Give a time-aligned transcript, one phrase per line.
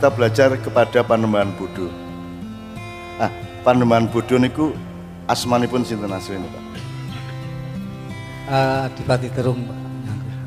[0.00, 1.92] kita belajar kepada Panembahan Budo.
[3.20, 3.28] Ah,
[3.60, 4.72] Panembahan Budo niku
[5.28, 6.64] asmanipun sinten asline, Pak?
[8.48, 9.76] Uh, Adipati Terung, Pak.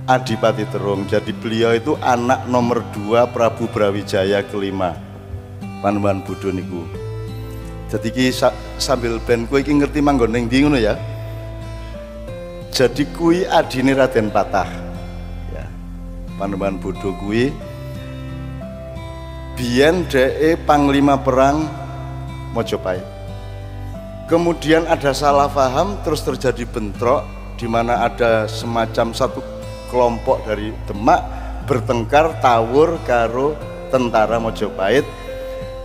[0.09, 1.05] Adipati Terung.
[1.05, 4.97] Jadi beliau itu anak nomor dua Prabu Brawijaya kelima.
[5.85, 6.89] Panembahan Budo niku.
[7.93, 8.33] Jadi ki
[8.81, 10.97] sambil ben kowe iki ngerti manggon ning ndi ngono ya.
[12.73, 14.65] Jadi kui adine Raden Patah.
[15.53, 15.69] Ya.
[16.41, 17.53] Panembahan Budo kui
[19.53, 21.69] biyen de panglima perang
[22.53, 23.05] Mojopahit.
[24.29, 27.25] Kemudian ada salah paham terus terjadi bentrok
[27.57, 29.41] di mana ada semacam satu
[29.89, 31.21] kelompok dari Demak
[31.69, 33.53] bertengkar tawur karo
[33.93, 35.05] tentara Mojopahit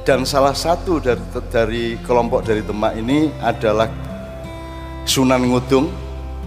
[0.08, 1.20] dan salah satu dari,
[1.52, 3.88] dari kelompok dari Demak ini adalah
[5.04, 5.88] Sunan Ngudung.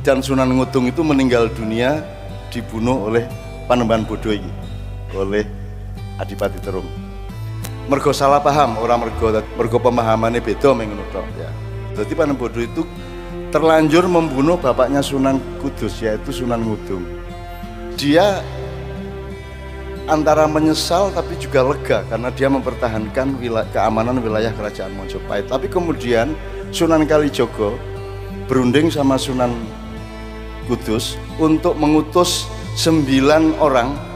[0.02, 2.02] Dan Sunan Ngudung itu meninggal dunia
[2.50, 3.30] dibunuh oleh
[3.70, 4.34] Panembahan Bodoh
[5.13, 5.46] oleh
[6.18, 7.10] Adipati Terung
[7.92, 11.52] mergo salah paham orang mergo mergo pemahamannya beda menurut ya.
[11.92, 12.82] Jadi Panembahan Bodoh itu
[13.52, 17.04] terlanjur membunuh bapaknya Sunan Kudus yaitu Sunan Ngudung.
[18.00, 18.40] Dia
[20.08, 25.52] antara menyesal tapi juga lega karena dia mempertahankan wilayah, keamanan wilayah kerajaan Mojopahit.
[25.52, 26.32] Tapi kemudian
[26.72, 27.76] Sunan Kalijogo
[28.48, 29.52] berunding sama Sunan
[30.72, 32.48] Kudus untuk mengutus
[32.80, 34.10] sembilan orang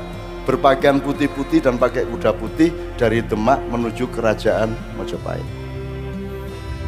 [0.45, 5.43] berpakaian putih-putih dan pakai kuda putih dari Demak menuju kerajaan Mojopahit.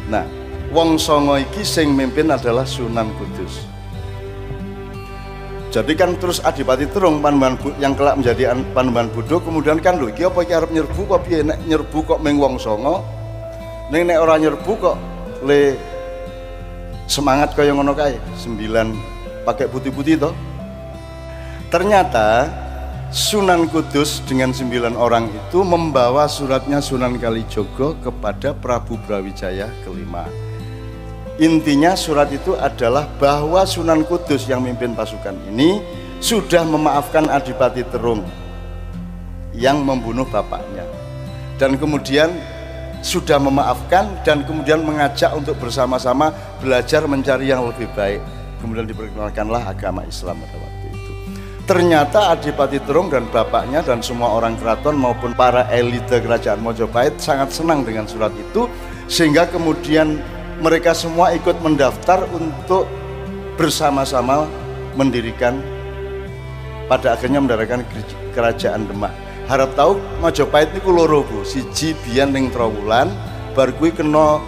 [0.08, 0.24] Nah,
[0.72, 3.66] Wong Songo iki sing mimpin adalah Sunan Kudus.
[5.68, 10.24] Jadi kan terus Adipati Terung Panembahan yang kelak menjadi Panembahan Budo kemudian kan lho iki
[10.24, 13.04] apa iki arep nyerbu kok piye nek nyerbu kok ming wong songo
[13.92, 14.96] ning nek ora nyerbu kok
[15.44, 15.76] le
[17.04, 18.96] semangat kaya ngono kae sembilan
[19.44, 20.32] pakai putih-putih toh
[21.68, 22.48] ternyata
[23.08, 30.28] Sunan Kudus dengan sembilan orang itu membawa suratnya Sunan Kalijogo kepada Prabu Brawijaya kelima
[31.40, 35.80] Intinya surat itu adalah bahwa Sunan Kudus yang memimpin pasukan ini
[36.20, 38.26] sudah memaafkan Adipati Terung
[39.56, 40.84] yang membunuh bapaknya.
[41.56, 42.28] Dan kemudian
[43.00, 48.20] sudah memaafkan dan kemudian mengajak untuk bersama-sama belajar mencari yang lebih baik.
[48.58, 50.87] Kemudian diperkenalkanlah agama Islam pada waktu.
[51.68, 57.52] Ternyata Adipati Terung dan bapaknya dan semua orang keraton maupun para elite kerajaan Mojopahit sangat
[57.52, 58.72] senang dengan surat itu
[59.04, 60.16] sehingga kemudian
[60.64, 62.88] mereka semua ikut mendaftar untuk
[63.60, 64.48] bersama-sama
[64.96, 65.60] mendirikan
[66.88, 67.84] pada akhirnya mendirikan
[68.32, 69.12] kerajaan Demak.
[69.44, 73.12] Harap tahu Majapahit ini loro Bu, siji biyen ning Trawulan,
[73.52, 74.40] bar kuwi kena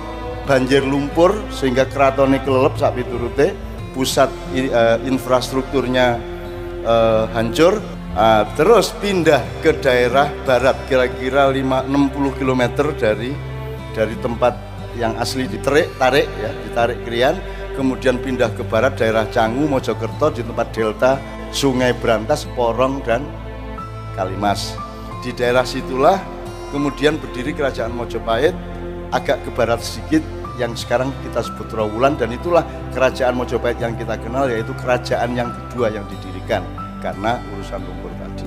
[0.48, 3.52] banjir lumpur sehingga keraton kelelep sak piturute,
[3.92, 4.32] pusat
[4.72, 6.29] uh, infrastrukturnya
[6.84, 7.78] uh, hancur,
[8.16, 12.62] uh, terus pindah ke daerah barat kira-kira 5 60 km
[12.96, 13.32] dari
[13.90, 14.54] dari tempat
[14.98, 17.36] yang asli ditarik tarik ya ditarik krian.
[17.70, 21.16] Kemudian pindah ke barat daerah Canggu Mojokerto di tempat delta
[21.54, 23.24] Sungai Brantas Porong dan
[24.18, 24.76] Kalimas.
[25.24, 26.20] Di daerah situlah
[26.74, 28.52] kemudian berdiri kerajaan Mojopahit
[29.14, 30.20] agak ke barat sedikit
[30.60, 32.62] yang sekarang kita sebut Trawulan dan itulah
[32.92, 36.60] kerajaan Mojopahit yang kita kenal yaitu kerajaan yang kedua yang didirikan
[37.00, 38.46] karena urusan lumpur tadi.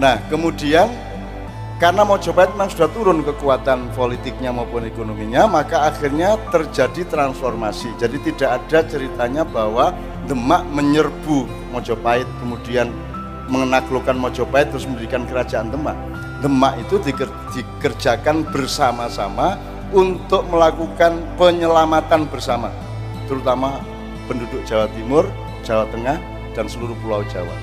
[0.00, 0.88] Nah, kemudian
[1.76, 7.92] karena Mojopahit memang sudah turun kekuatan politiknya maupun ekonominya, maka akhirnya terjadi transformasi.
[8.00, 9.92] Jadi tidak ada ceritanya bahwa
[10.26, 12.90] Demak menyerbu Mojopahit, kemudian
[13.52, 15.94] menaklukkan Mojopahit terus mendirikan kerajaan Demak.
[16.40, 19.60] Demak itu dikerjakan bersama-sama
[19.94, 22.72] untuk melakukan penyelamatan bersama,
[23.30, 23.78] terutama
[24.26, 25.26] penduduk Jawa Timur,
[25.62, 26.18] Jawa Tengah,
[26.54, 27.54] dan seluruh Pulau Jawa.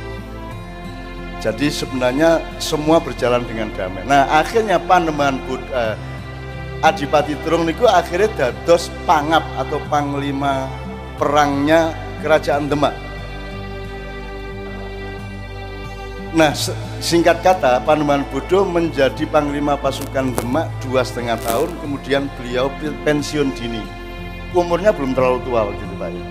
[1.44, 4.08] Jadi sebenarnya semua berjalan dengan damai.
[4.08, 5.96] Nah akhirnya Panembahan Buddha, eh,
[6.84, 10.72] Adipati Trung niku akhirnya dados pangap atau panglima
[11.20, 11.92] perangnya
[12.24, 12.96] kerajaan Demak.
[16.32, 16.56] Nah
[17.04, 22.72] singkat kata Panembahan Bodo menjadi panglima pasukan Demak dua setengah tahun kemudian beliau
[23.04, 23.84] pensiun dini.
[24.56, 26.24] Umurnya belum terlalu tua waktu itu Pak ya.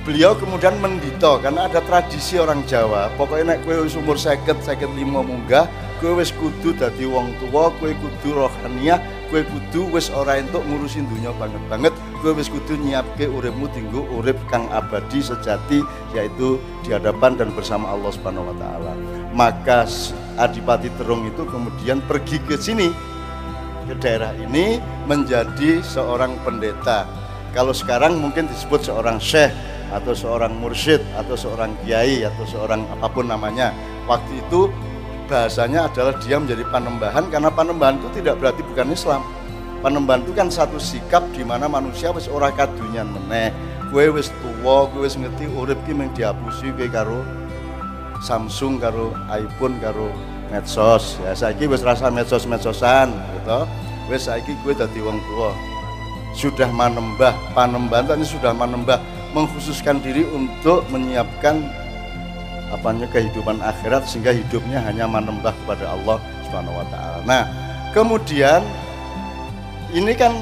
[0.00, 3.12] Beliau kemudian mendito karena ada tradisi orang Jawa.
[3.20, 5.68] Pokoknya nek kue umur seket seket lima munggah
[6.00, 8.96] kue wis kudu dadi wong tua kue kudu rohaniah
[9.28, 11.92] kue kudu wis ora entuk ngurusin dunia banget banget
[12.24, 15.84] kue wis kudu nyiapke uripmu tinggu urip kang abadi sejati
[16.16, 18.92] yaitu di hadapan dan bersama Allah Subhanahu wa taala
[19.34, 19.86] maka
[20.40, 22.88] Adipati Terung itu kemudian pergi ke sini
[23.86, 27.04] ke daerah ini menjadi seorang pendeta
[27.50, 29.50] kalau sekarang mungkin disebut seorang syekh
[29.90, 33.74] atau seorang mursyid atau seorang kiai atau seorang apa pun namanya
[34.06, 34.70] waktu itu
[35.26, 39.22] bahasanya adalah dia menjadi panembahan karena panembahan itu tidak berarti bukan Islam.
[39.80, 43.54] Panembahan itu kan satu sikap di mana manusia wis ora kadunyan meneh.
[43.88, 47.22] Kowe wis tuwa, kowe wis ngerti urip ki mung dihapusi kowe karo
[48.20, 50.12] Samsung karo iPhone karo
[50.52, 51.16] medsos.
[51.24, 53.60] Ya saiki wis rasa medsos-medsosan gitu.
[54.12, 55.50] Wis saiki kowe dadi wong tua.
[56.36, 59.02] Sudah manembah, panembahan tadi sudah manembah
[59.34, 61.58] mengkhususkan diri untuk menyiapkan
[62.70, 67.18] apanya kehidupan akhirat sehingga hidupnya hanya menembah kepada Allah Subhanahu wa taala.
[67.26, 67.42] Nah,
[67.90, 68.62] kemudian
[69.90, 70.38] ini kan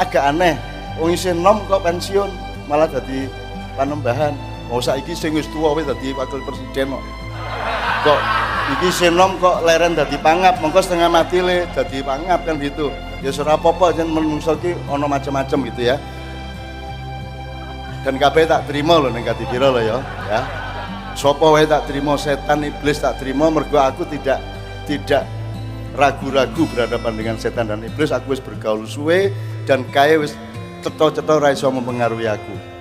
[0.00, 0.56] agak aneh.
[0.96, 2.32] Wong isih nom kok pensiun
[2.64, 3.28] malah jadi
[3.76, 4.32] panembahan.
[4.66, 7.04] Mau saiki sing wis tuwa wis dadi wakil presiden kok.
[8.02, 8.20] Kok
[8.76, 12.90] iki senom kok leren dadi pangap, mengko setengah mati le dadi pangap kan gitu.
[13.22, 14.58] Ya ora apa-apa jen menungso
[14.90, 15.96] ana macam-macam gitu ya.
[18.02, 19.98] Dan kabeh tak terima loh ning piro loh ya,
[20.30, 20.40] ya.
[21.18, 24.38] Sopo wae tak terima setan iblis tak terima mergo aku tidak
[24.86, 25.26] tidak
[25.96, 29.32] ragu-ragu berhadapan dengan setan dan iblis aku wis bergaul suwe
[29.64, 30.36] dan kaya wis
[30.84, 32.75] cetha-cetha ra iso mempengaruhi aku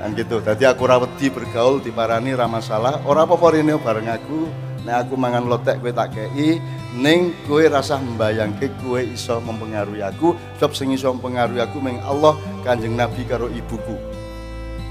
[0.00, 0.40] kan gitu.
[0.40, 3.04] Tadi aku rawedi bergaul di parani ra masalah.
[3.04, 4.48] Ora apa-apa rene bareng aku.
[4.80, 6.56] Nek aku mangan lotek kowe tak kei.
[6.96, 12.34] Ning kowe rasa mbayangke kowe iso mempengaruhi aku sebab sing iso mempengaruhi aku meng Allah
[12.64, 13.94] Kanjeng Nabi karo ibuku.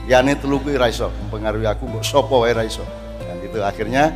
[0.06, 2.86] Yani telu kuwi ra iso mempengaruhi aku mbok sapa wae ra iso.
[3.26, 3.66] Kan gitu.
[3.66, 4.14] Akhirnya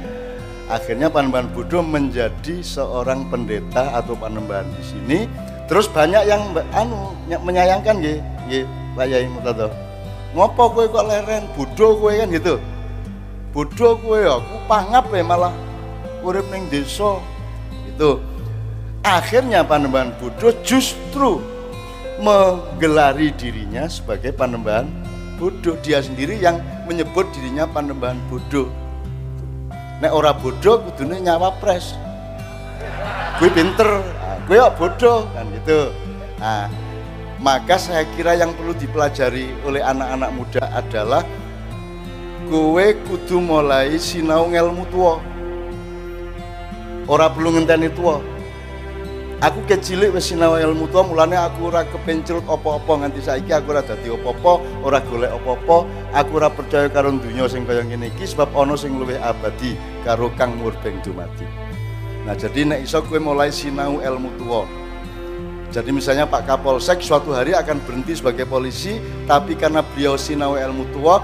[0.69, 5.19] akhirnya Panembahan Budo menjadi seorang pendeta atau panembahan di sini.
[5.65, 8.63] Terus banyak yang anu menyayangkan nggih nggih
[8.93, 9.25] Pak Yai
[10.33, 11.45] ngopo kowe kok leren?
[11.53, 12.57] Budo kowe kan gitu.
[13.53, 15.53] Budo kowe aku pangap ya malah
[16.25, 17.21] urip ning desa.
[17.89, 18.19] Itu
[19.05, 21.39] akhirnya Panembahan Budo justru
[22.17, 24.85] menggelari dirinya sebagai Panembahan
[25.41, 28.69] bodoh dia sendiri yang menyebut dirinya panembahan bodoh
[30.03, 31.95] nek ora bodoh kudune nyawa pres.
[33.39, 34.03] Gue pinter.
[34.03, 35.79] Nah, gue kok bodoh kan gitu.
[36.43, 36.67] Nah
[37.43, 41.27] maka saya kira yang perlu dipelajari oleh anak-anak muda adalah
[42.47, 45.19] gue kudu mulai sinau ngelmu tua
[47.11, 48.23] ora perlu ngenteni tua
[49.43, 53.83] aku kecilik wis sinau ilmu tua mulane aku ora kepencrut apa-apa nganti saiki aku ora
[53.83, 55.77] dadi apa-apa ora golek apa-apa
[56.15, 59.75] aku ora percaya karo dunya sing kaya ngene iki sebab ana sing luwih abadi
[60.07, 61.43] karo kang murbeng dumati
[62.23, 64.63] nah jadi nek iso kowe mulai sinau ilmu tua
[65.73, 70.85] jadi misalnya Pak Kapolsek suatu hari akan berhenti sebagai polisi tapi karena beliau sinau ilmu
[70.93, 71.17] tua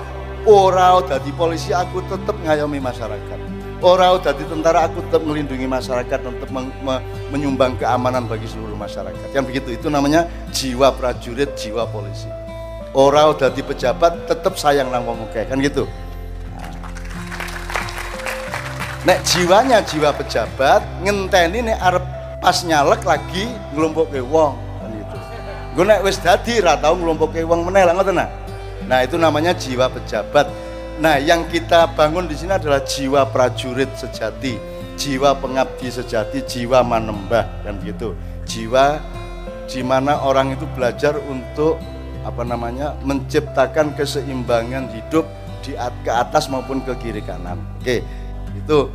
[0.50, 6.19] ora dadi polisi aku tetap ngayomi masyarakat Orang jadi tentara aku tetap melindungi masyarakat
[6.84, 7.00] me
[7.31, 9.31] menyumbang keamanan bagi seluruh masyarakat.
[9.31, 12.28] Yang begitu itu namanya jiwa prajurit, jiwa polisi.
[12.92, 15.88] Orang jadi pejabat tetap sayang nang wong kan gitu.
[19.07, 25.18] Nek jiwanya jiwa pejabat ngenteni nek arep pas nyalek lagi nglumpukke wong kan gitu.
[25.75, 28.19] Gue nek wis dadi ra tau nglumpukke wong meneh lah ngoten
[28.89, 30.50] Nah, itu namanya jiwa pejabat
[31.00, 34.59] Nah, yang kita bangun di sini adalah jiwa prajurit sejati,
[35.00, 38.12] jiwa pengabdi sejati, jiwa manembah dan gitu.
[38.44, 39.00] Jiwa
[39.63, 41.80] di mana orang itu belajar untuk
[42.27, 43.00] apa namanya?
[43.07, 45.23] menciptakan keseimbangan hidup
[45.64, 45.71] di
[46.04, 47.64] ke atas maupun ke kiri kanan.
[47.80, 48.04] Oke.
[48.59, 48.92] Itu